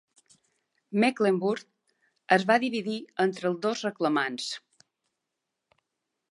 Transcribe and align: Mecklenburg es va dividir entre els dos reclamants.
Mecklenburg 1.03 1.61
es 2.37 2.47
va 2.53 2.57
dividir 2.65 2.97
entre 3.27 3.49
els 3.53 3.63
dos 3.69 3.87
reclamants. 3.91 4.51